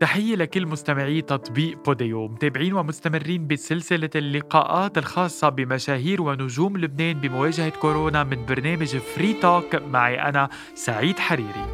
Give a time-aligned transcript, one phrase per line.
[0.00, 8.24] تحية لكل مستمعي تطبيق بوديو متابعين ومستمرين بسلسلة اللقاءات الخاصة بمشاهير ونجوم لبنان بمواجهة كورونا
[8.24, 11.66] من برنامج Free Talk معي أنا سعيد حريري.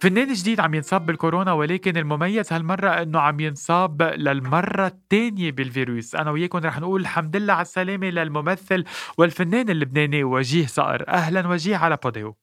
[0.00, 6.30] فنان جديد عم ينصاب بالكورونا ولكن المميز هالمرة إنه عم ينصاب للمرة الثانية بالفيروس، أنا
[6.30, 8.84] وياكم رح نقول الحمد لله على السلامة للممثل
[9.18, 12.36] والفنان اللبناني وجيه صقر، أهلا وجيه على بوديو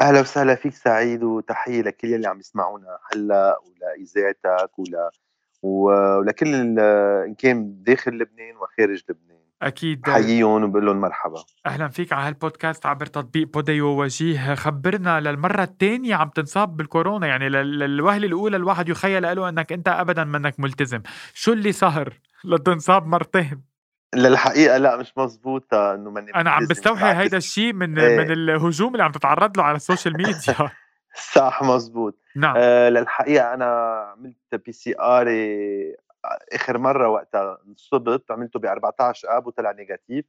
[0.00, 4.96] أهلا وسهلا فيك سعيد وتحية لكل اللي عم يسمعونا هلأ ولإذاعتك ول...
[5.62, 9.36] ولكل إن كان داخل لبنان وخارج لبنان.
[9.62, 10.00] أكيد.
[10.00, 11.44] بحييهم وبقول لهم مرحبا.
[11.66, 17.48] أهلا فيك على هالبودكاست عبر تطبيق بوديو وجيه خبرنا للمرة الثانية عم تنصاب بالكورونا يعني
[17.48, 21.02] للوهلة الأولى الواحد يخيل له أنك أنت أبدا منك ملتزم.
[21.34, 22.12] شو اللي صار
[22.44, 23.62] لتنصاب مرتين؟
[24.14, 28.18] للحقيقة لا مش مزبوطة إنه ماني أنا عم بستوحي هيدا الشيء من إيه.
[28.18, 30.70] من الهجوم اللي عم تتعرض له على ال social media.
[31.34, 32.54] صح مزبوط نعم.
[32.58, 33.66] آه للحقيقة أنا
[34.12, 35.26] عملت PCR
[36.52, 40.24] آخر مرة وقتها انصبت عملته ب 14 آب وطلع negative.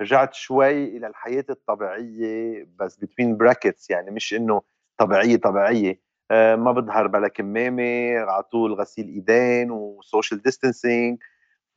[0.00, 4.62] رجعت شوي إلى الحياة الطبيعية بس between brackets يعني مش إنه
[4.98, 6.00] طبيعية طبيعية.
[6.30, 11.18] آه ما بظهر بلا كمامة على طول غسيل إيدين و social distancing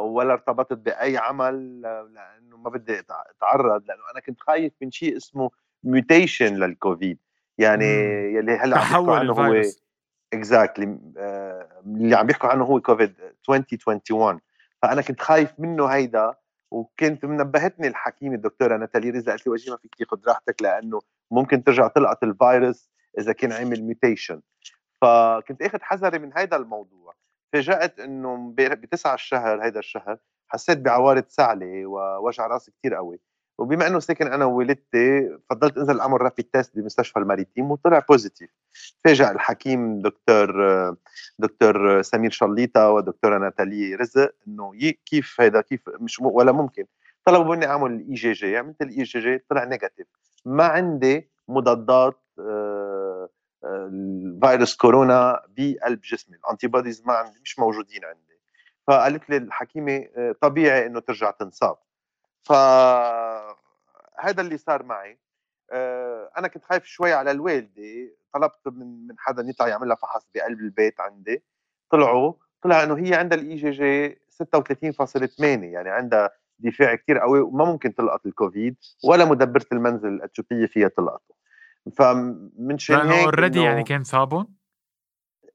[0.00, 5.50] ولا ارتبطت بأي عمل لأنه ما بدي أتعرض لأنه أنا كنت خايف من شيء اسمه
[5.84, 7.18] mutation للكوفيد
[7.58, 8.36] يعني إمم.
[8.36, 9.62] يلي هلأ عم يحكوا عنه هو
[10.32, 13.14] exactly آه، اللي عم بيحكوا عنه هو كوفيد
[13.48, 14.40] 2021
[14.82, 16.34] فأنا كنت خايف منه هيدا
[16.70, 21.64] وكنت منبهتني الحكيمة الدكتورة ناتالي رزا قالت لي وجيه ما فيك تاخذ راحتك لأنه ممكن
[21.64, 24.40] ترجع تلقط الفيروس إذا كان عامل mutation
[25.00, 27.14] فكنت أخذ حذري من هيدا الموضوع.
[27.52, 33.20] تفاجأت إنه بتسعة الشهر هيدا الشهر حسيت بعوارض سعلة ووجع راس كتير قوي.
[33.58, 38.50] وبما إنه ساكن أنا ووالدتي فضلت أنزل أعمل rapid test بمستشفى الماريتيم وطلع positive
[39.04, 40.52] تفاجأ الحكيم دكتور
[41.38, 44.72] دكتور سمير شليطة ودكتورة ناتالي رزق إنه
[45.06, 46.84] كيف هيدا كيف مش ولا ممكن.
[47.24, 50.06] طلبوا مني أعمل ال IgG عملت ال IgG طلع negative
[50.44, 52.71] ما عندي مضادات آه
[53.64, 56.36] الفيروس كورونا بقلب جسمي.
[56.36, 58.40] ال antibodies ما عندي مش موجودين عندي.
[58.86, 61.76] فقالت لي الحكيمة آه، طبيعي إنه ترجع تنصاب.
[62.42, 63.54] فهذا
[64.40, 65.18] اللي صار معي.
[65.70, 68.16] آه، أنا كنت خايف شوي على الوالدة.
[68.34, 71.42] طلبت من من حدا يطلع يعمل لها فحص بقلب البيت عندي.
[71.90, 72.32] طلعوا.
[72.62, 77.94] طلع إنه هي عندها الاي جي جي 36.8 يعني عندها دفاع كثير قوي وما ممكن
[77.94, 81.31] تلقط الكوفيد ولا مدبرة المنزل الأتيوبية فيها تلقطه
[81.90, 84.46] فمن شان هيك اوريدي يعني كان صابون؟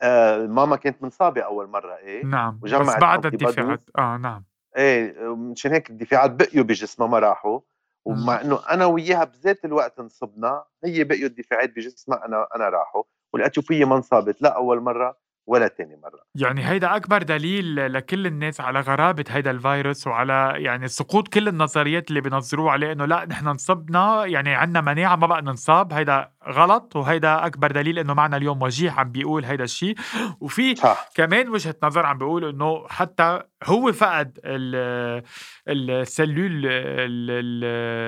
[0.02, 4.46] آه ماما كانت منصابه أول مرة إيه؟ نعم بس بعد الدفاعات آه نعم.
[4.78, 7.60] إيه مشان هيك الدفاعات بقيوا بجسمها ما راحوا.
[8.06, 13.04] ومع إنه أنا وياها بذات الوقت انصبنا هي بقيوا الدفاعات بجسمها أنا أنا راحوا.
[13.34, 15.18] والاتيوبيه ما انصابت لا أول مرة.
[15.47, 16.19] ولا تاني مرة.
[16.35, 22.09] يعني هيدا أكبر دليل لكل الناس على غرابة هيدا الفيروس وعلى يعني سقوط كل النظريات
[22.09, 26.96] اللي بينظروه عليه إنه لا نحن انصبنا يعني عندنا مناعة ما بقى ننصاب هيدا غلط
[26.96, 29.96] وهيدا أكبر دليل إنه معنا اليوم وجيه عم بيقول هيدا الشيء
[30.40, 31.09] وفي صح.
[31.16, 34.40] كمان وجهة نظر عم بيقول إنه حتى هو فقد
[35.68, 36.62] السلول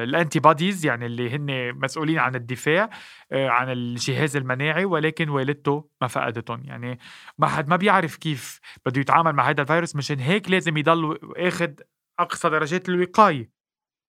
[0.09, 2.89] الانتي بوديز يعني اللي هن مسؤولين عن الدفاع
[3.31, 6.63] آه، عن الجهاز المناعي ولكن والدته ما فقدتهم.
[6.65, 6.99] يعني
[7.37, 11.71] ما حد ما بيعرف كيف بده يتعامل مع هذا الفيروس مشان هيك لازم يضل اخذ
[12.19, 13.51] أقصى درجات الوقاية.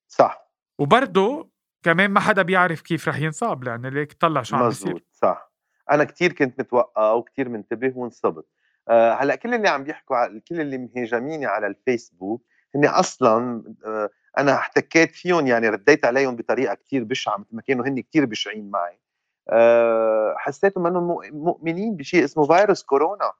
[0.09, 0.51] صح.
[0.79, 1.51] وبرضه
[1.83, 5.05] كمان ما حدا بيعرف كيف رح ينصاب لأن ليك طلع شو عم بيصير.
[5.13, 5.53] صح.
[5.91, 8.47] أنا كتير كنت متوقع وكتير منتبه وانصبت.
[8.89, 12.43] أه هلأ كل اللي عم بيحكوا على كل اللي مهاجميني على الفيسبوك
[12.75, 17.87] هن أصلا أه أنا احتكيت فيهم يعني رديت عليهم بطريقة كتير بشعة مثل ما كانوا
[17.87, 19.01] هن كتير بشعين معي.
[19.49, 23.33] أه حسيتهم إنهم مؤمنين بشيء اسمه فيروس كورونا.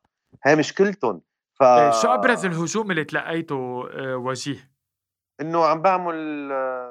[0.45, 1.21] هي مشكلتهم
[1.55, 1.63] ف
[2.03, 4.71] شو أبرز الهجوم اللي تلقيته أه وجيه؟
[5.41, 6.90] إنه عم بعمل أه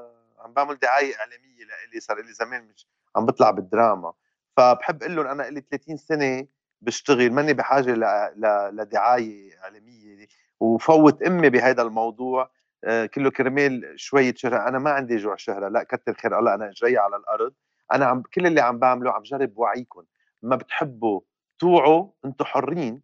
[0.50, 4.13] عم بعمل دعاية إعلامية لإلي صار لي زمان مش عم بطلع بالدراما.
[4.57, 6.48] فبحب أقول لهم أنا لي 30 سنة
[6.81, 8.00] بشتغل ماني بحاجة ل...
[8.36, 8.75] ل...
[8.75, 10.28] لدعاية إعلامية.
[10.60, 12.51] وفوت أمي بهذا الموضوع
[12.84, 16.72] آه، كله كرمال شوية شهره أنا ما عندي جوع شهره لا كتر خير الله أنا
[16.75, 17.54] جاي على الأرض.
[17.94, 20.04] أنا عم كل اللي عم بعمله عم جرب وعيكم.
[20.42, 21.22] ما بتحبوا
[21.60, 23.01] توعوا أنتم حرين.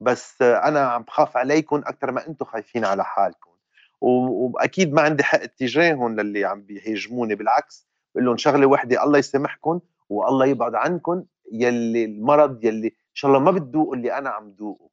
[0.00, 3.47] بس أنا عم بخاف عليكم أكثر ما أنتم خايفين على حالكم.
[4.00, 9.80] وأكيد ما عندي حق اتجاههم للي عم بيهاجموني بالعكس بقول لهم شغلة وحدة الله يسامحكم
[10.08, 14.88] والله يبعد عنكم يلي المرض يلي إن شاء الله ما بتذوقوا اللي أنا عم ذوقه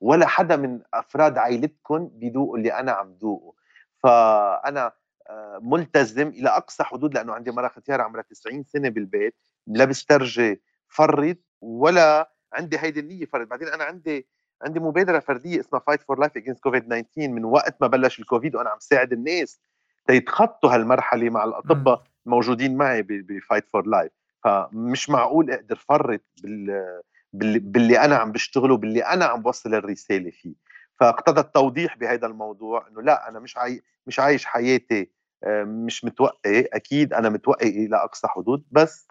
[0.00, 3.54] ولا حدا من أفراد عائلتكم بيذوقوا اللي أنا عم ذوقه
[4.02, 4.92] فأنا
[5.30, 10.62] آه، ملتزم إلى أقصى حدود لأنه عندي مرأة ختيار عمرها 90 سنة بالبيت لا بسترجي
[10.88, 14.28] فرط ولا عندي هيدي النية فرد بعدين أنا عندي
[14.62, 18.54] عندي مبادرة فردية اسمها Fight for Life against COVID 19 من وقت ما بلش الكوفيد
[18.56, 19.60] وأنا عم ساعد الناس
[20.06, 24.12] تيتخطوا هالمرحلة مع الأطباء الموجودين معي ب Fight for Life
[24.44, 26.92] فمش معقول أقدر فرط بال
[27.32, 30.54] باللي, أنا عم بشتغله باللي أنا عم بوصل الرسالة فيه.
[31.00, 33.82] فاقتضى التوضيح بهذا الموضوع إنه لا أنا مش عاي...
[34.06, 35.10] مش عايش حياتي
[35.44, 39.08] آه، مش متوقي أكيد أنا متوقي إلى أقصى حدود بس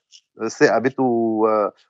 [0.47, 1.47] ثاقبت و...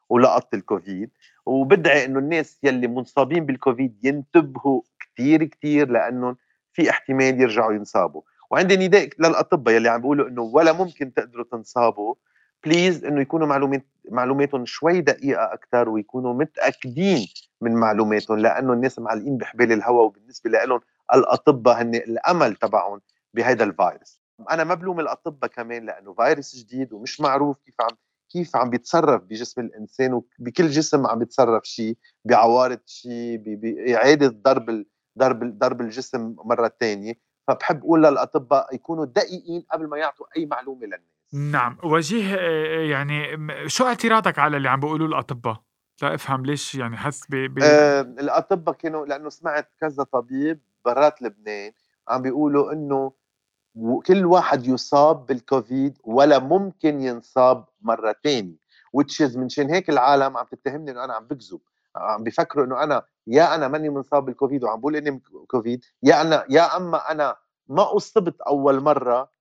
[0.10, 1.12] ولقطت الكوفيد.
[1.46, 6.36] وبدعي إنه الناس يلي منصابين بالكوفيد ينتبهوا كثير كثير لأنه
[6.74, 8.22] في احتمال يرجعوا ينصابوا.
[8.52, 12.16] وعندي نداء للأطباء يلي عم بيقولوا إنه ولا ممكن تقدروا تنصابوا.
[12.64, 17.28] بليز إنه يكونوا معلومات معلوماتهم شوي دقيقة أكثر ويكونوا متأكدين
[17.62, 20.82] من معلوماتهم لأنه الناس معلقين بحبال الهواء وبالنسبة لهم
[21.14, 23.02] الأطباء هن الأمل تبعهم
[23.34, 24.22] بهذا الفيروس.
[24.52, 27.98] أنا ما بلوم الأطباء كمان لأنه فيروس جديد ومش معروف كيف عم
[28.32, 34.86] كيف عم بيتصرف بجسم الإنسان وبكل جسم عم بيتصرف شيء بعوارض شيء بإعادة ضرب
[35.20, 37.14] ضرب ضرب الجسم مرة ثانية
[37.48, 41.02] فبحب أقول للأطباء يكونوا دقيقين قبل ما يعطوا أي معلومة للناس.
[41.34, 41.78] نعم.
[41.84, 42.36] وجيه
[42.90, 43.38] يعني
[43.70, 45.62] شو اعتراضك على اللي عم بيقولوه الأطباء؟
[46.02, 47.60] لا أفهم ليش يعني حس ب, ب...
[47.64, 51.72] آه الأطباء كانوا لأنه سمعت كذا طبيب برات لبنان
[52.08, 53.12] عم بيقولوا إنه
[53.76, 58.56] وكل واحد يصاب بالكوفيد ولا ممكن ينصاب مرة تانية
[58.94, 61.60] وتشيز منشان هيك العالم عم تتهمني إنه أنا عم بكذب.
[61.96, 66.46] عم بيفكروا إنه أنا يا أنا ماني منصاب بالكوفيد وعم بقول إني كوفيد يا أنا
[66.50, 67.36] يا أما أنا
[67.68, 69.32] ما أصبت أول مرة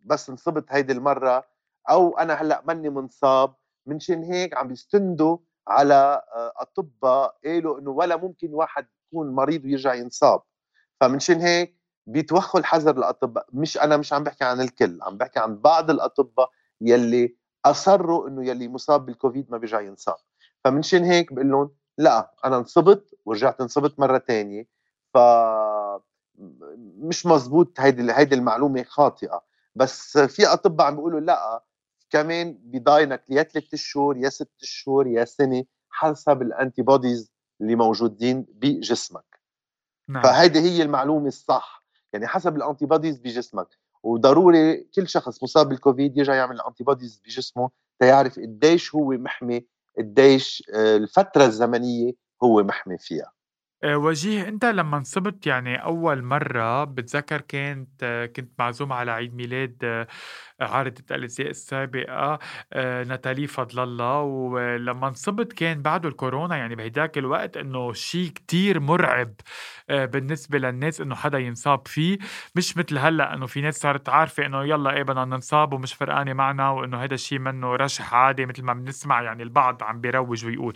[0.00, 1.44] بس انصبت هيدي المرة
[1.90, 3.54] أو أنا هلأ ماني منصاب.
[3.86, 5.38] منشان هيك عم بيستندوا
[5.68, 10.42] على آه، أطباء قالوا إنه ولا ممكن واحد يكون مريض ويرجع ينصاب.
[11.00, 15.56] فمنشان هيك بيتوخوا الحذر الاطباء مش أنا مش عم بحكي عن الكل عم بحكي عن
[15.56, 16.50] بعض الأطباء
[16.80, 20.16] يلي أصروا إنه يلي مصاب بالكوفيد ما بيرجع ينصاب.
[20.64, 24.66] فمنشان هيك بقول لهم لا أنا انصبت ورجعت انصبت مرة ثانية
[25.14, 25.18] ف
[26.78, 29.42] مش مزبوط هيدي هيدي المعلومة خاطئة.
[29.74, 31.64] بس في أطباء عم بيقولوا لا
[32.10, 38.46] كمان بضاينك يا ثلاث شهور يا ست شهور يا سنة حسب ال antibodies اللي موجودين
[38.48, 39.40] بجسمك.
[40.08, 40.22] نعم.
[40.22, 41.81] فهيدي هي المعلومة الصح.
[42.12, 43.68] يعني حسب ال antibodies بجسمك.
[44.02, 47.70] وضروري كل شخص مصاب بالكوفيد يرجع يعمل ال antibodies بجسمه
[48.00, 49.66] تيعرف قديش هو محمي
[49.98, 52.12] قديش آه، الفترة الزمنية
[52.42, 53.32] هو محمي فيها.
[53.84, 58.04] آه، وجيه أنت لمّا انصبت يعني أول مرّة بتذكّر كانت
[58.36, 60.06] كنت معزوم على عيد ميلاد آه،
[60.62, 62.38] عارضة الأزياء السابقة
[62.72, 68.80] آه، ناتالي فضل الله ولمّا انصبت كان بعده الكورونا يعني بهيداك الوقت إنه شيء كتير
[68.80, 69.34] مُرعب
[69.88, 72.18] بالنسبة للناس إنه حدا ينصاب فيه،
[72.54, 76.32] مش متل هلّأ إنه في ناس صارت عارفة إنه يلّا إيه بدنا ننصاب ومش فرقانة
[76.32, 80.74] معنا وإنه هيدا الشيء منّه رشح عادي متل ما بنسمع يعني البعض عم بيروّج ويقول.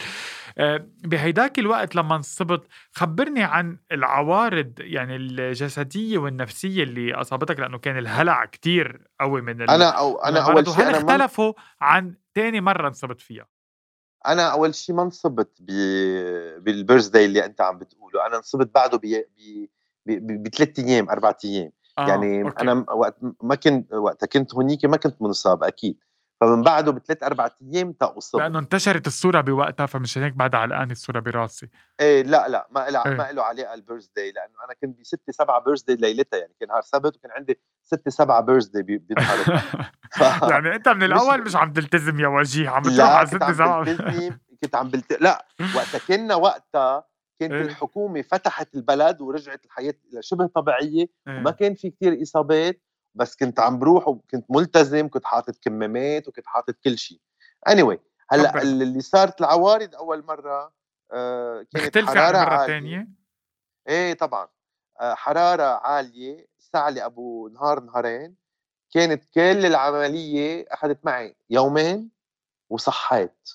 [1.04, 8.44] بهيداك الوقت لمّا انصبت خبّرني عن العوارض يعني الجسدية والنفسية اللي أصابتك لإنه كان الهلع
[8.44, 13.20] كتير قوي من ال أنا أو أنا أول شيء هل اختلفوا عن تاني مرّة انصبت
[13.20, 13.46] فيها؟
[14.26, 15.70] أنا أول شيء ما انصبت ب
[16.64, 19.00] بال birthday اللي أنت عم بتقوله، أنا انصبت بعده
[20.06, 22.62] بثلاث أيام أربع أيام، آه، يعني okay.
[22.62, 25.98] أنا وقت ما كنت وقتها كنت هونيك ما كنت منصاب أكيد.
[26.40, 31.20] فمن بعده بثلاث أربع أيام تقصد لأنه انتشرت الصورة بوقتها فمشان هيك بعدها علقانه الصورة
[31.20, 31.68] براسي
[32.00, 35.32] إيه لا لا ما لها إيه؟ ما له علاقه ال birthday لأنه أنا كنت بستة
[35.32, 39.36] سبعة birthday ليلتها يعني كان نهار سبت وكان عندي ستة سبعة birthday بنهار
[40.10, 40.20] ف...
[40.52, 43.84] يعني أنت من الأول مش, مش عم تلتزم يا وجيه عم تروح على ستة سبعة
[44.62, 45.22] كنت عم بلت...
[45.22, 47.04] لا وقتها كنا وقتها
[47.40, 52.82] كانت إيه؟ الحكومة فتحت البلد ورجعت الحياة شبه طبيعية إيه؟ وما كان في كتير إصابات
[53.16, 57.20] بس كنت عم بروح وكنت ملتزم كنت حاطط كمامات وكنت حاطط كل شيء
[57.68, 57.98] anyway
[58.30, 60.72] هلأ اللي صارت العوارض أول مرة
[61.12, 63.08] آه كانت حرارة مرة ثانية
[63.88, 64.48] إيه طبعا.
[65.00, 68.36] آه حرارة عالية سعلي ابو نهار نهارين.
[68.90, 72.10] كانت كل العملية أخذت معي يومين
[72.70, 73.48] وصحيت.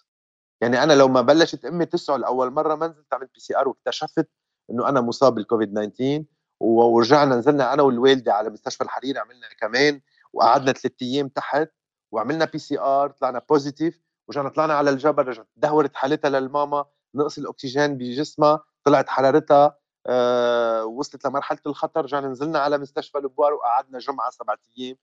[0.62, 4.30] يعني أنا لو ما بلشت أمي تسعل اول مرة ما نزلت عملت PCR واكتشفت
[4.70, 6.24] إنه أنا مصاب بالكوفيد 19
[6.62, 10.02] ورجعنا نزلنا أنا والوالدة على مستشفى الحريري عملنا كمان
[10.34, 11.70] وقعدنا ثلاث أيام تحت
[12.12, 18.64] وعملنا PCR طلعنا positive ورجعنا طلعنا على الجبل رجعت دهورت حالتها للماما نقص الأكسجين بجسمها
[18.84, 19.78] طلعت حرارتها
[20.08, 24.98] أه وصلت لمرحلة الخطر رجعنا نزلنا على مستشفى البوار وقعدنا جمعة سبعة أيام.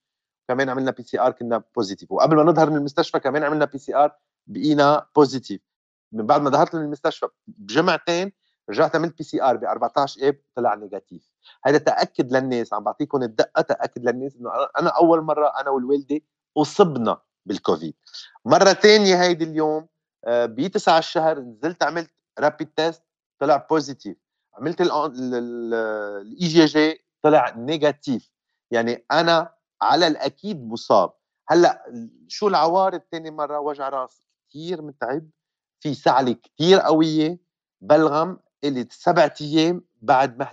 [0.49, 4.13] كمان عملنا PCR كنا positive وقبل ما نظهر من المستشفى كمان عملنا PCR
[4.47, 5.61] بقينا positive
[6.13, 8.33] من بعد ما ظهرت من المستشفى بجمعتين
[8.71, 11.31] رجعت عملت PCR ب 14 اب طلع negative.
[11.65, 16.21] هذا تأكد للناس عم بعطيكم الدقة تأكد للناس إنه أنا أول مرة أنا والوالدة
[16.57, 17.95] أصبنا بالكوفيد
[18.45, 19.87] مرة ثانية هيدي اليوم
[20.27, 23.03] ب 9 الشهر نزلت عملت rapid test
[23.41, 24.17] طلع positive
[24.55, 28.31] عملت ال IgG طلع negative.
[28.71, 31.13] يعني أنا على الأكيد مصاب.
[31.49, 31.85] هلأ
[32.29, 35.29] شو العوارض ثاني مرة؟ وجع راس كثير متعب
[35.81, 37.39] في سعلة كثير قوية
[37.81, 40.45] بلغم اللي سبعة أيام بعد ما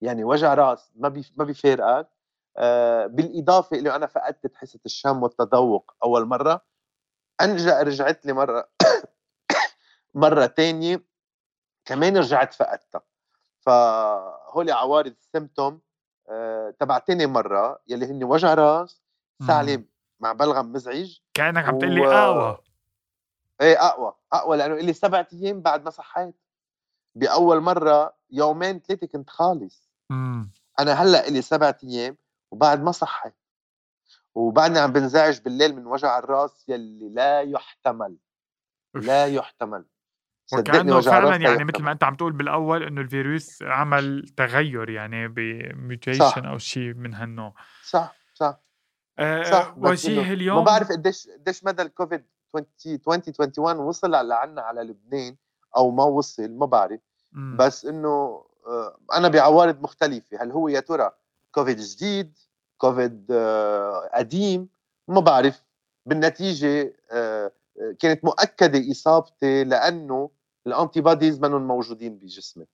[0.00, 2.08] يعني وجع رأس ما بي ما بيفارقك.
[2.56, 6.64] آه بالإضافة اللي أنا فقدت حاسه الشم والتذوق أول مرة
[7.40, 8.68] أنجا رجعت لي مرة
[10.14, 11.04] مرة ثانية
[11.84, 13.02] كمان رجعت فقدتها.
[13.60, 15.80] فهول عوارض السيمتوم
[16.28, 19.02] آه تبع تاني مرة يلي هن وجع رأس
[19.46, 19.84] سعلي
[20.20, 22.06] مع بلغم مزعج كأنك عم تقول لي.
[22.06, 22.58] أقوى.
[23.60, 26.43] إيه أقوى أقوى لأنه لي سبعة أيام بعد ما صحيت.
[27.14, 29.90] بأول مرة يومين ثلاثة كنت خالص.
[30.10, 30.50] مم.
[30.78, 32.16] أنا هلأ لي سبعة أيام
[32.50, 33.34] وبعد ما صحيت.
[34.34, 38.16] وبعدني عم بنزعج بالليل من وجع الراس يلي لا يحتمل.
[38.94, 39.84] لا يحتمل.
[40.52, 45.41] وكأنه فعلا يعني مثل ما أنت عم تقول بالأول إنه الفيروس عمل تغير يعني ب
[45.41, 47.54] mutation أو شيء من هالنوع.
[47.82, 48.60] صح صح.
[49.18, 55.36] آه صح وجيه اليوم ما بعرف قديش قديش مدى الكوفيد 2021 وصل لعنا على لبنان
[55.76, 57.00] أو ما وصل ما بعرف.
[57.32, 60.42] بس إنه آه أنا بعوارض مختلفة.
[60.42, 61.10] هل هو يا ترى
[61.52, 62.38] كوفيد جديد
[62.78, 64.68] كوفيد آه قديم؟
[65.08, 65.62] ما بعرف.
[66.06, 67.52] بالنتيجة آه
[68.00, 70.30] كانت مؤكدة إصابتي لأنه
[70.66, 72.66] الانتي بوديز منهم موجودين بجسمي.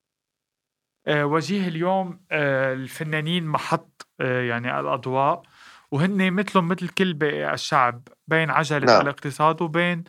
[1.09, 5.43] وجيه اليوم الفنانين محط يعني الأضواء
[5.91, 9.01] وهن مثلهم مثل كل باقي الشعب بين عجلة نعم.
[9.01, 10.05] الاقتصاد وبين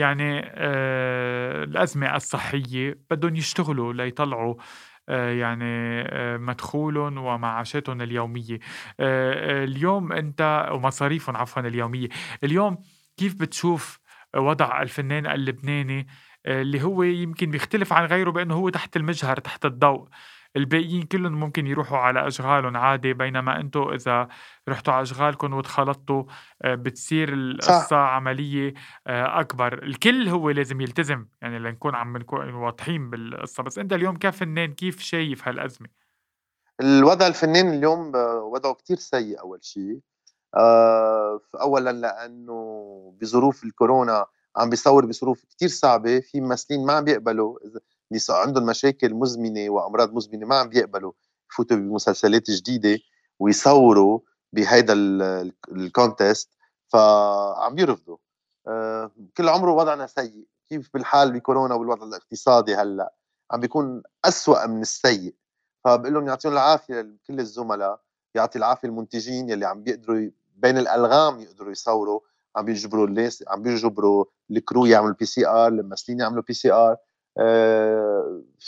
[0.00, 4.54] يعني آه الأزمة الصحية بدهم يشتغلوا ليطلعوا
[5.08, 5.64] آه يعني
[6.02, 8.58] آه مدخولهم ومعاشاتهم اليومية.
[9.00, 12.08] آه اليوم أنت ومصاريفهم عفوا اليومية.
[12.44, 12.78] اليوم
[13.16, 14.00] كيف بتشوف
[14.36, 16.06] وضع الفنان اللبناني
[16.46, 20.08] اللي هو يمكن بيختلف عن غيره بأنه هو تحت المجهر تحت الضوء؟
[20.56, 24.28] الباقيين كلهم ممكن يروحوا على أشغالهم عادي بينما أنتم إذا
[24.68, 26.24] رحتوا على اشغالكم وتخلطتوا
[26.62, 27.96] آه، بتصير القصة صح.
[27.96, 28.74] عملية
[29.06, 29.82] آه، أكبر.
[29.82, 33.62] الكل هو لازم يلتزم يعني لنكون عم نكون واضحين بالقصة.
[33.62, 35.88] بس أنت اليوم كفنان كيف شايف هالأزمة؟
[36.80, 38.12] الوضع الفنان اليوم
[38.52, 40.00] وضعه كتير سيء أول شيء
[40.56, 44.26] آه، اولا لأنه بظروف الكورونا
[44.56, 47.58] عم بيصور بظروف كتير صعبة في ممثلين ما عم بيقبلوا
[48.12, 51.12] اللي عندهم مشاكل مزمنة وأمراض مزمنة ما عم بيقبلوا
[51.52, 52.98] يفوتوا بمسلسلات جديدة
[53.38, 54.20] ويصوروا
[54.52, 54.92] بهيدا
[55.72, 56.50] الكونتست
[56.88, 58.16] فعم بيرفضوا.
[58.68, 63.14] آه، كل عمره وضعنا سيء كيف بالحال بكورونا والوضع الاقتصادي هلأ
[63.50, 65.34] عم بيكون أسوأ من السيء.
[65.84, 68.00] فبقول لهم يعطيهم العافية لكل الزملاء
[68.34, 72.20] يعطي العافية المنتجين يلي عم بيقدروا بين الألغام يقدروا يصوروا
[72.56, 76.96] عم بيجبروا الناس عم بيجبروا ال crew يعملوا PCR الممثلين يعملوا PCR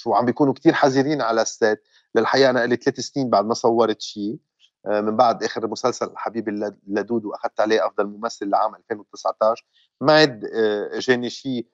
[0.06, 1.82] وعم بيكونوا كتير حذرين على ال set
[2.14, 4.38] للحقيقة أنا لي ثلاث سنين بعد ما صورت شيء
[4.86, 9.66] أه من بعد آخر مسلسل حبيب اللدود وأخذت عليه أفضل ممثل لعام 2019
[10.00, 11.66] ما عاد أه أجاني شيء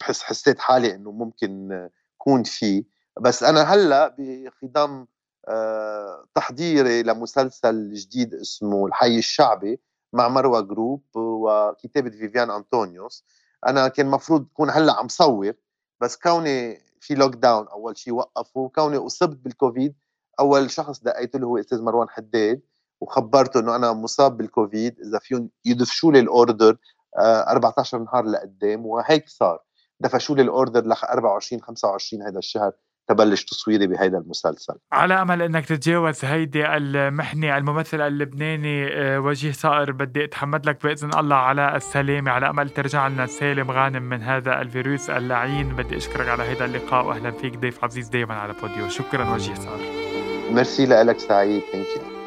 [0.00, 2.84] بحس حسيت حالي إنه ممكن كون فيه
[3.20, 5.06] بس أنا هلأ بخضم
[6.34, 9.80] تحضيري لمسلسل جديد اسمه الحي الشعبي
[10.12, 13.24] مع مروى جروب وكتابة فيفيان أنطونيوس.
[13.66, 15.52] أنا كان المفروض كون هلأ عم صور
[16.00, 19.94] بس كوني في lockdown أول شيء وقفوا كوني أصبت بالكوفيد
[20.40, 22.60] أول شخص دقيت له هو أستاذ مروان حداد
[23.00, 26.76] وخبرته إنه أنا مصاب بالكوفيد إذا فيهم يدفشوا لي ال order
[27.18, 29.62] 14 نهار لقدام وهيك صار.
[30.00, 32.72] دفشوا لي ال order ل 24 25 هذا الشهر.
[33.08, 34.74] تبلش تصويري بهيدا المسلسل.
[34.92, 41.10] على أمل إنك تتجاوز هيدي المحنه الممثل اللبناني آه، وجيه صقر بدي أتحمد لك بإذن
[41.18, 42.30] الله على السلامة.
[42.30, 45.68] على أمل ترجع لنا سالم غانم من هذا الفيروس اللعين.
[45.68, 49.80] بدي أشكرك على هذا اللقاء واهلا فيك ضيف عزيز دائما على بوديو شكرا وجيه صقر.
[50.50, 51.62] ميرسي لك سعيد.
[51.72, 52.17] thank you